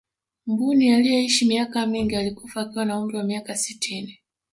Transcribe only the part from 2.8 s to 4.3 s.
na umri wa miaka sitini